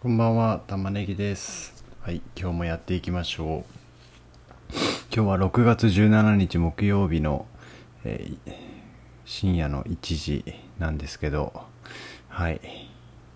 [0.00, 1.84] こんばんは、玉ねぎです。
[2.02, 4.74] はい、今日もやっていきましょう。
[5.12, 7.46] 今日は6月17日木曜日の、
[8.04, 8.52] えー
[9.24, 10.44] 深夜の1時
[10.78, 11.64] なんですけど、
[12.28, 12.60] はい。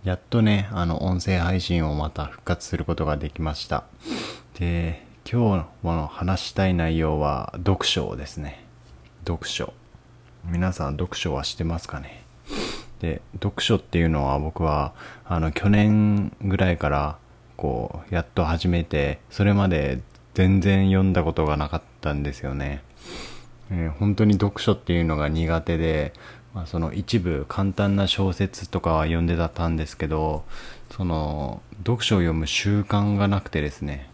[0.04, 3.82] やっとね、あの、音声配信をまた復活することができました。
[4.56, 8.64] で、今日の話したい内容は読書ですね。
[9.26, 9.74] 読書。
[10.44, 12.21] 皆さん読書はしてますかね？
[13.02, 14.94] で読書っていうのは僕は
[15.26, 17.18] あの去年ぐらいから
[17.56, 20.00] こうやっと始めてそれまで
[20.34, 22.82] 全然読んだことがなかったんですよね、
[23.70, 26.12] えー本当に読書っていうのが苦手で、
[26.54, 30.44] まあ、その一部簡単な小説とかは読んでたんですけど
[30.90, 34.08] その読書を読む習慣がなくてですね。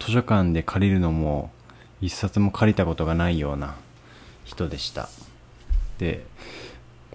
[0.00, 1.50] 図書館で借りるのも
[2.00, 3.76] 一冊も借りたことがないような
[4.44, 5.08] 人でした。
[5.98, 6.26] で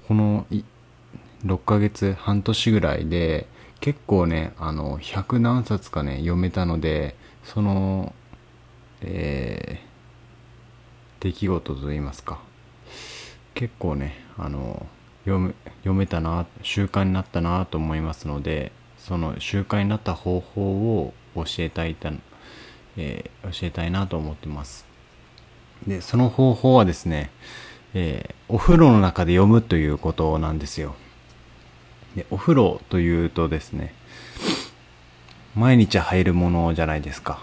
[0.07, 0.45] この
[1.45, 3.47] 6ヶ月半年ぐらいで
[3.79, 8.13] 結構ねあの100何冊かね読めたのでその
[9.01, 9.91] えー
[11.21, 12.39] 出来事といいますか
[13.53, 14.87] 結構ねあの
[15.23, 22.11] 読む読めたな習慣になったなと思いますのでその習慣になった方法を教えたいた、
[22.97, 24.85] えー教えたいなと思ってます。
[25.87, 27.31] でその方法はですね、
[27.93, 30.95] えーお風呂の中で読むということなんですよ。
[32.17, 33.93] でお風呂というとですね
[35.55, 37.39] 毎日入るものじゃないですか。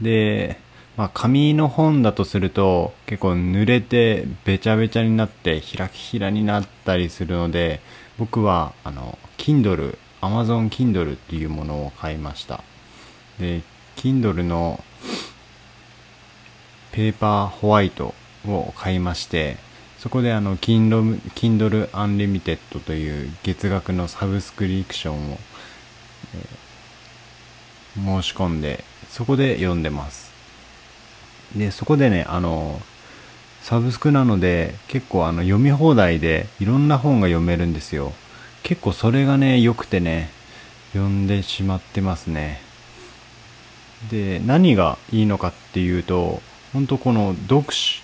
[0.00, 0.60] で、
[0.96, 7.80] まあ、紙の本だとすると結構濡れてべちゃべちゃになってひらひらになったりするので
[8.18, 12.62] 僕はあの Kindle Amazon Kindle っていうものを買いました。
[13.40, 13.62] で
[13.96, 14.82] Kindle の
[16.92, 18.14] ペーパーホワイト
[18.46, 19.56] を買いまして
[20.02, 25.38] そこであの Kindle, Kindle Unlimited という月額のサブスクリプションを、
[26.34, 26.62] えー
[27.94, 30.32] 申し込んでそこで読んでます。
[31.54, 32.80] でそこでねあの
[33.60, 38.12] サブスクなので結構あの読み放題でいろんな本が読めるんですよ。
[38.62, 40.30] 結構それがね良くてね
[40.94, 42.60] 読んでしまってますね。
[44.10, 46.40] で何がいいのかっていうと
[46.72, 48.00] 本当この読書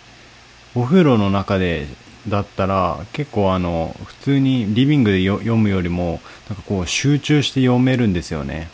[0.79, 1.89] お風呂の中で
[2.29, 8.69] だったら結構あの普通にリビングで読むよりもなんかこう集中して読めるんですよね。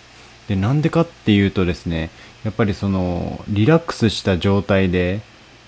[0.46, 2.10] でなんでかっていうとですね
[2.44, 5.22] やっぱりそのリラックスした状態で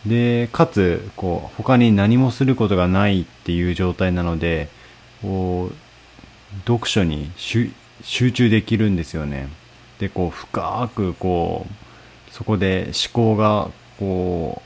[0.05, 4.69] でかつこう他に何もすることがないっていう状態なので
[5.23, 7.73] こう読書に集
[8.31, 9.49] 中できるんですよね。
[9.99, 14.66] でこう深くこうそこで思考がこう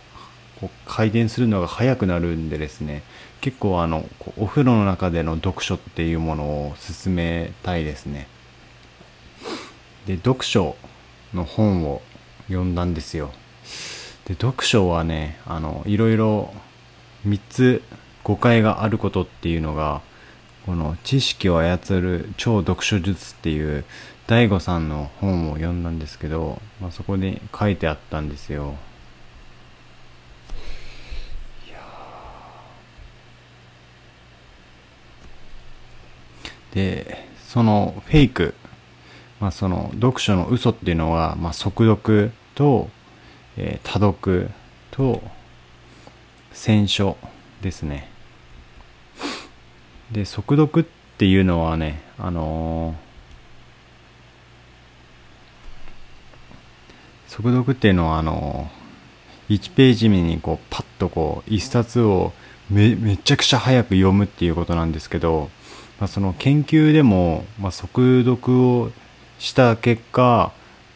[0.61, 3.03] こう回転するのが早くなるんでですね
[3.41, 4.05] 結構あの
[4.37, 8.29] お風呂の中での読書っていうものを進めたいですね。
[10.07, 10.77] で読書
[11.33, 12.03] の本を
[12.49, 13.31] 読んだんですよ。
[14.27, 16.53] で読書はねあのいろいろ
[17.27, 17.83] 3つ
[18.23, 20.03] 誤解があることっていうのが
[20.67, 23.85] この「知識を操る超読書術」っていう
[24.27, 28.77] 大悟さんの本を読んだんですけど、まあ、そこに書いてあったんですよ。
[36.75, 38.55] でそのフェイク
[39.41, 42.91] まあ、その読書の嘘っていうのは、まあ、速読と、
[43.57, 44.51] えー多読
[44.91, 45.23] と
[46.53, 47.17] 選書
[47.63, 48.09] ですね。
[50.13, 50.85] で速読っ
[51.17, 53.11] ていうのはねあのー
[57.29, 62.33] 速読っていうのはあのー1ページ目にこうパッとこう1冊を
[62.69, 65.51] めめちゃくちゃ早く読むっていうことなんですけど、
[66.01, 68.91] まあ、その研究でも、まあ、速読を
[69.39, 70.53] した結果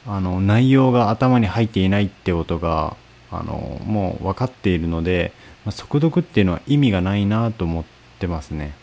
[0.07, 2.97] あの内容が頭に入っていないってことが
[3.31, 5.33] あのもう分かっているので、
[5.65, 7.85] まあ、速読っていうのは意味がないなと思っ
[8.19, 8.75] てますね。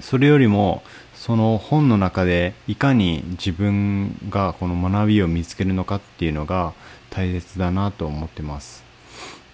[0.00, 0.82] それよりも
[1.14, 6.74] その本の中でいかに自分がこの学びを見つけるのかっていうのが
[7.10, 8.84] 大切だなと思ってます。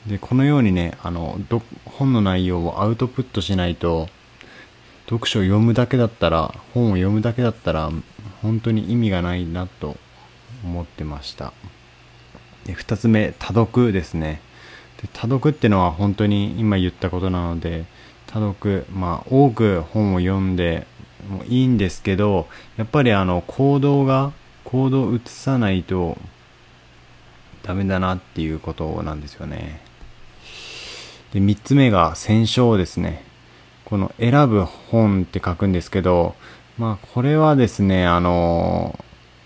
[0.07, 4.09] でこのようにねあのど本の内容をアウトプットしないと
[5.13, 7.91] 読書を読むだけだったら本を読むだけだったら
[8.41, 9.99] 本当に意味がないなと
[10.65, 11.53] 思ってました。
[12.65, 14.41] で2つ目多読ですね。
[15.03, 17.85] で多読ってのは本当に今言ったことなので
[18.27, 20.87] 多読まあ多く本を読んで
[21.29, 22.49] もいいんですけど
[22.79, 24.33] やっぱりあの行動が
[24.65, 26.17] 行動を移さないと
[27.63, 29.83] ダメだなっていうことなんですよね。
[31.35, 33.31] で3つ目が選書ですね。
[33.93, 36.35] この選ぶ本って書くんですけど
[36.79, 38.99] まあこれはですね、あの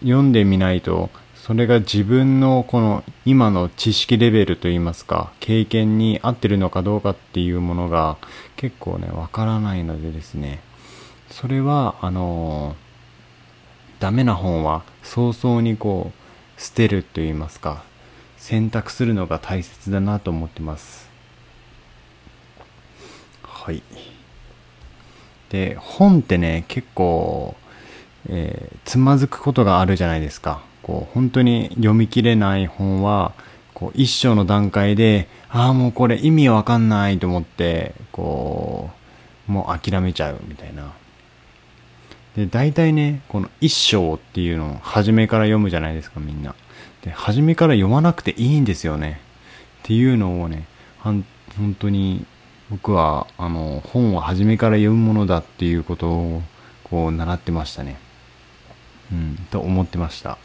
[0.02, 8.18] 読んでみないと、それが自分のこの今の知識レベルといいますか、経験に合ってるのかどうかっていうものが
[8.54, 10.60] 結構ね、わからないのでですね、
[11.28, 12.76] それは、あの
[13.98, 16.12] ダメな本は早々にこ
[16.56, 17.82] う、捨てると言いますか、
[18.36, 21.10] 選択するのが大切だなと思ってます。
[23.42, 23.82] はい。
[25.50, 27.54] で、本ってね、結構、
[28.28, 30.62] えー、つまずくことがあるじゃないですか。
[30.82, 33.32] こう、本当に読み切れない本は、
[33.74, 38.90] こう、一章の段階で、ああ、もうこれ意味わかんないと思って、こ
[39.48, 40.92] う、もう諦めちゃうみたいな。
[42.36, 46.54] で、大体ね、この一章っていうのを初めから読むじゃないですか、みんな。
[47.02, 49.20] で、初めから読まなくていいんですよね。
[49.84, 50.66] っていうのをね、
[50.98, 51.24] 本
[51.78, 52.26] 当に
[52.70, 56.42] 僕は、あの、本を初めから読むものだっていうことを、
[56.84, 57.98] こう、習ってましたね。
[59.12, 60.38] うん、と思ってました。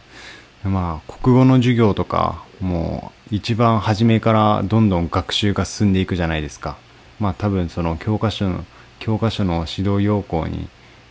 [0.63, 6.77] まあ、国語の授業とか、もう、一番初めからどんどん学習が進んでいくじゃないですか。
[7.19, 8.65] まあ、多分その教科書の、
[8.99, 10.67] 教科書の指導要項に、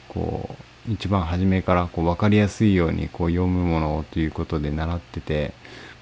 [0.09, 0.49] こ
[0.89, 5.53] う、一番初めからこう分かりやすいようにこう読むものをということで習ってて、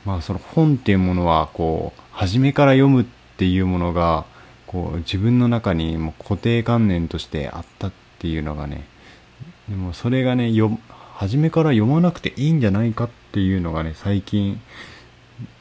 [0.05, 3.05] まあその本っていうものはこう、初めから読むっ
[3.37, 4.25] ていうものが、
[4.69, 8.85] こう自分の中にもう固定観念としてあったっていうのがね、
[9.69, 10.79] でもそれがね、よ、
[11.15, 14.61] 初めから読まなくていいんじゃないかっていうのがね、最近、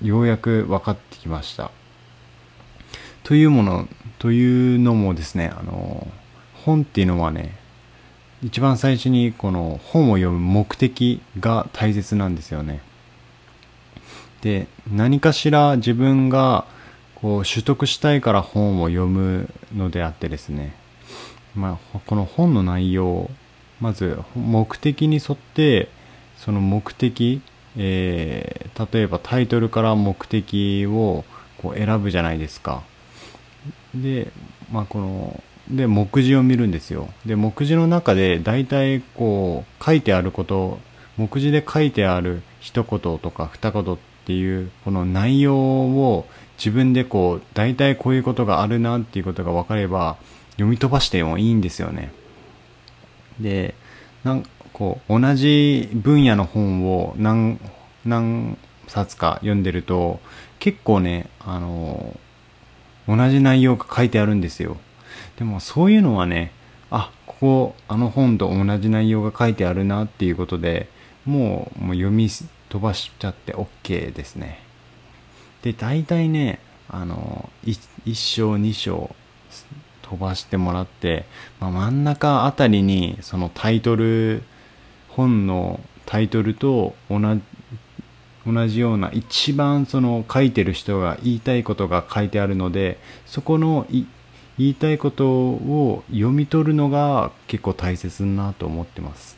[0.03, 1.71] ようやく分かってきました。
[3.23, 3.87] というもの、
[4.19, 6.07] というのもですね、あの、
[6.65, 7.55] 本っていうのはね、
[8.43, 12.81] 一番最初にこの本を読む目的が大切なんですよね。
[14.41, 16.65] で、何かしら自分が
[17.21, 20.75] こう取得したいから本を読むのであってですね、
[21.55, 23.29] まあ、この本の内容、
[23.81, 25.89] まず目的に沿って、
[26.37, 27.41] その目的、
[27.75, 31.25] えー、例えばタイトルから目的を
[31.57, 32.83] こう選ぶじゃないですか。
[33.95, 34.31] で、
[34.71, 40.79] まあ、こので目次を見るんですよで目次の中で大体こう書いてあること
[41.17, 46.25] 目次で書いてある一言とか二言っていうこの内容を
[46.57, 50.17] 自分でこう大体こういうことがあるなっていうことが分かれば
[50.51, 52.11] 読み飛ばしてもいいんですよね
[53.39, 53.75] で
[54.23, 54.43] なん
[54.73, 57.59] こう同じ分野の本を何
[58.05, 58.57] 何
[58.87, 60.19] 冊か読んでると
[60.59, 62.17] 結構ねあの
[63.07, 64.77] 同じ内容が書いてあるんですよ
[65.37, 66.51] でもそういうのはね、
[66.89, 70.89] あ、ここ、あの本と同じ内容が書いてあるなっていうことで、
[71.25, 72.29] もうもう読み
[72.69, 74.63] 飛ばしちゃって OK ですね。
[75.61, 76.59] で、大体ね、
[76.89, 79.15] あの、1章、2章
[80.03, 81.25] 飛ばしてもらって、
[81.59, 84.43] まあ、真ん中あたりにそのタイトル、
[85.09, 87.41] 本のタイトルと同じ
[88.47, 94.07] 同じような一番その書いてる人が言いたいことが書いてあるのでそこの言
[94.57, 99.37] いたいことを読み取るのが結構大切なと思ってます。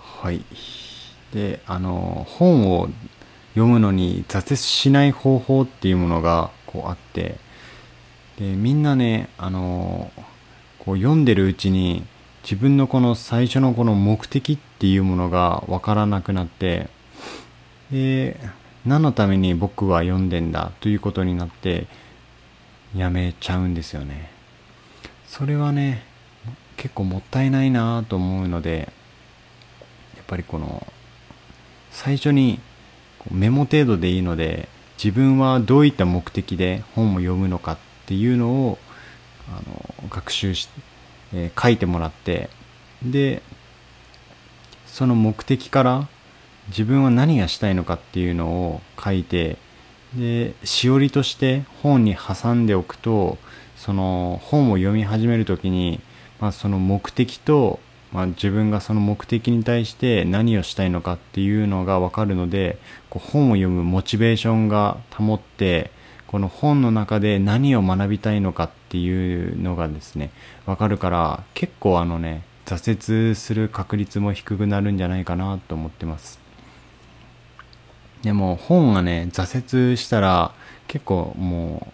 [0.00, 0.44] はい。
[1.32, 2.88] で、あの、本を
[3.54, 7.36] 読むのに挫折しない方法っていうものがこうあって、
[8.38, 10.12] で、みんなね、あの、
[10.78, 12.04] こう読んでるうちに
[12.42, 16.88] 自分のこの最初のこの目的っていうものがわからなくなって、
[17.90, 18.40] で、
[18.84, 20.72] 何のために僕は読んでんだ？
[20.80, 21.86] ということになって
[22.96, 24.30] やめちゃうんですよね。
[25.28, 26.02] それはね
[26.76, 28.88] 結構もったいないなと思うので
[30.16, 30.84] やっぱりこの
[31.92, 32.60] 最初に
[33.30, 34.68] メモ程度でいいので
[35.02, 38.78] 自分はどういった目的で本を読むのかっていうのを
[39.48, 40.68] あの学習し、
[41.32, 42.50] えー、書いてもらって
[43.04, 43.42] で
[44.86, 46.08] その目的から
[46.68, 49.56] 自分は何がしたいのかっていうのを書いて
[50.14, 53.38] でしおりとして本に挟んでおくと
[53.76, 56.00] その本を読み始める時に、
[56.38, 57.80] まあ、その目的と、
[58.12, 62.78] まあ、自分がその目的に対して何をしたいのかっていうのが分かるので
[63.08, 65.90] こう本を読むモチベーションが保って
[66.26, 70.30] この本の中で何を学びたいのかっていうのがですね
[70.66, 76.40] 分かるから結構あのね挫折する確率も低くなるんじゃないかなと思ってます。
[78.22, 80.54] でも本がね、挫折したら
[80.86, 81.92] 結構もう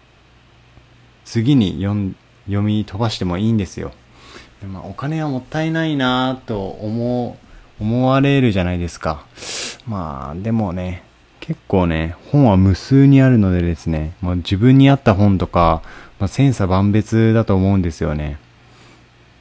[1.25, 3.91] 次に読読み飛ばしてもいいんですよ。
[4.67, 7.37] まあ、お金はもったいないなと思
[7.79, 9.25] う、思われるじゃないですか。
[9.87, 11.03] まあでもね、
[11.39, 15.81] 結構ね、本は無数にあるのでですね、まあ、自分に合った本とか、
[16.19, 18.37] まあ、千差万別だと思うんですよね。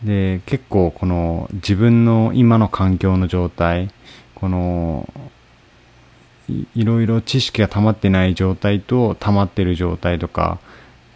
[0.05, 3.91] で、結構この自分の今の環境の状態、
[4.35, 5.13] この
[6.49, 10.59] いいろいろ知識が溜まってない状態と溜まってる状態とか、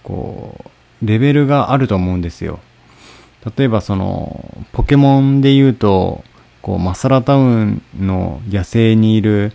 [0.03, 0.57] こ
[1.03, 2.59] う、レベルがあると思うんですよ。
[3.57, 6.23] 例えばその、ポケモンで言うと、
[6.63, 9.53] こう、マサラタウンの野生にいる、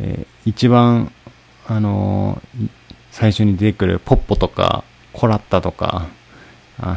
[0.00, 1.12] えー、一番、
[1.66, 2.68] あのー、
[3.12, 4.82] 最初に出てくるポッポとか、
[5.12, 6.08] コラッタとか、
[6.78, 6.96] あ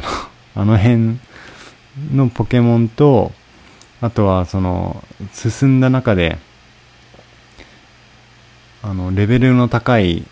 [0.62, 1.18] あの辺
[2.12, 3.32] のポケモンと、
[4.00, 6.38] あとはその、進んだ中で、
[8.82, 10.24] あの、レベルの高い、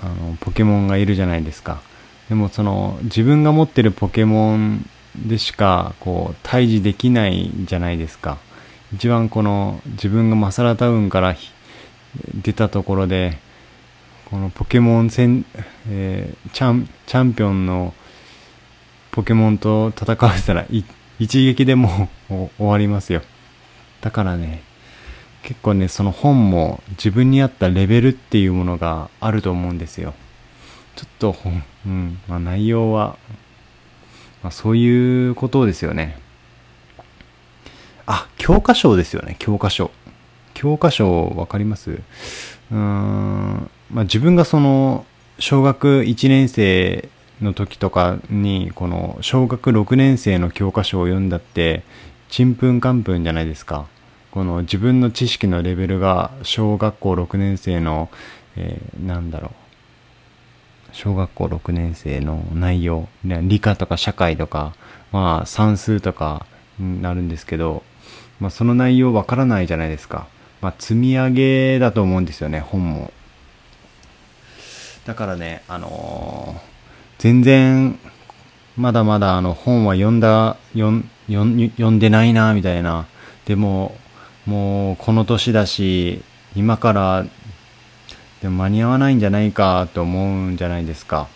[0.00, 1.80] あの、ポケモンがいるじゃないですか。
[2.28, 4.88] でもその、自分が持ってるポケモン
[5.26, 8.38] でしか、こう、対峙できないじゃないですか。
[8.94, 11.34] 一番この、自分がマサラタウンから
[12.34, 13.38] 出たところで、
[14.26, 15.44] このポケモン戦、
[15.88, 17.94] えー、チャン、チャンピオンの
[19.10, 20.66] ポケモンと戦わせたら、
[21.18, 23.22] 一撃でもう終わりますよ。
[24.00, 24.62] だからね、
[25.42, 30.14] 結構ね、その本も自分に合ったレベルっていうものがあると思うんですよ。
[30.94, 31.36] ちょっと、
[31.86, 33.16] うん、まあ内容は、
[34.42, 36.18] まあそういうことですよね。
[38.06, 39.90] あ、教科書ですよね、教科書。
[40.54, 41.90] 教科書わかります？
[41.90, 45.04] うーん、まあ自分がその、
[45.38, 47.08] 小学1年生
[47.40, 51.82] の時とかに、この小学6年生の教科書を読んだって、
[52.28, 53.86] ちんぷんかんぷんじゃないですか。
[54.30, 58.08] この自分の知識のレベルが小学校6年生の、
[58.56, 59.52] えー、なんだろう。
[60.92, 64.74] 小学校6年生の内容、理科とか社会とか、
[65.12, 66.46] まあ算数とか
[66.78, 67.82] になるんですけど、
[68.40, 70.26] まあその内容わからないじゃないですか。
[70.60, 73.12] まあ積み上げだと思うんですよね、本も。
[75.06, 76.60] だからね、あのー、
[77.18, 77.98] 全然、
[78.76, 81.44] まだまだあの本は読んだ、読読
[81.90, 83.06] んでないな、みたいな。
[83.44, 83.96] でも、
[84.46, 86.22] もうこの年だし、
[86.56, 87.26] 今から
[88.42, 91.28] でも間に合わないんじゃないかと思うんじゃないですか。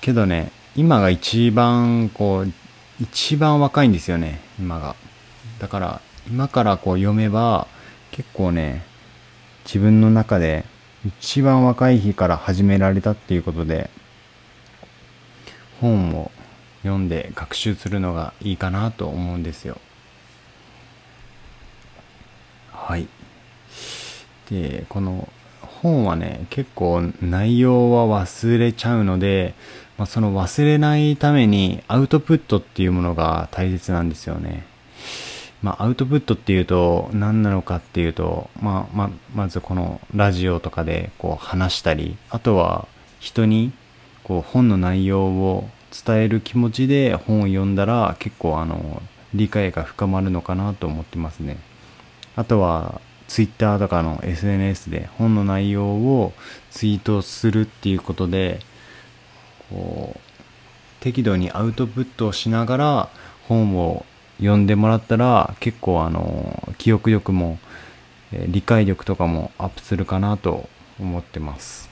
[0.00, 2.52] けどね、今が一番こう、
[3.00, 4.94] 一番若いんですよね、今が。
[5.58, 7.66] だから、今からこう読めば、
[8.12, 8.84] 結構ね、
[9.64, 10.64] 自分の中で
[11.04, 13.90] 一番若い日から始められたっていうことで、
[15.80, 16.30] 本を
[16.82, 19.78] 読んで学習するのがいいかなと思うんですよ。
[22.72, 23.08] はい。
[24.50, 25.28] で、この
[25.84, 29.54] 本はね、結構内容は忘れちゃうので、
[29.98, 34.64] まあ、その忘れないためにアウトプットっていうものが大切なんですよね。
[35.62, 42.88] まあ、アウトプットっていうと何なのかっていうと、まあ、ままずこのラジオとかでこう話したり、あとは
[43.20, 43.72] 人に
[44.22, 45.68] こう本の内容を
[46.06, 49.02] 伝える気持ちで本を読んだら結構あの
[49.34, 51.58] 理解が深まるのかなと思ってますね。
[52.36, 56.32] あとは、ツイッターとかの SNS で本の内容を
[56.70, 58.60] ツイートするっていうことで、
[59.70, 60.20] こう、
[61.00, 63.08] 適度にアウトプットをしながら
[63.48, 64.06] 本を
[64.38, 67.58] 読んでもらったら結構あの、記憶力も、
[68.48, 71.88] 理解力とかもアップするかなと思ってます。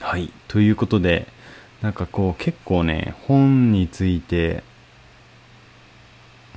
[0.00, 0.30] はい。
[0.48, 1.26] ということで、
[1.82, 4.62] なんかこう結構ね、本について、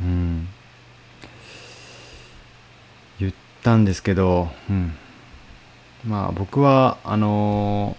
[0.02, 0.48] うん、
[3.68, 4.94] たんですけど、うん。
[6.06, 7.98] まあ僕は、あの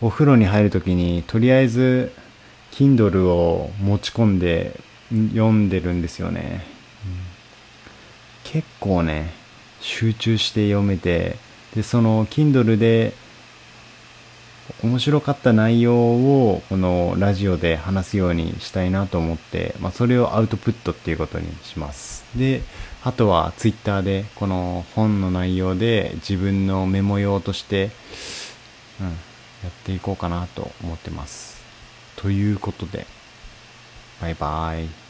[0.00, 2.12] ー、お風呂に入るときに、とりあえず、
[2.72, 6.64] Kindle を持ち込んで読んでるんですよね。
[7.04, 9.32] うん、結構ね、
[9.80, 11.36] 集中して読めて、
[11.74, 13.12] で、その Kindle で
[14.82, 22.24] 面白かった内容をこのラジオで話すようにしたいなと思って、まあ、それをアウトプットっていうことにします。
[22.34, 22.62] で、
[23.06, 27.92] あとはツイッターでこの本の内容で自分のメモ用として、
[29.00, 29.12] うん、や
[29.68, 31.62] っていこうかなと思ってます。
[32.16, 33.06] ということで、
[34.20, 35.05] バイバイ。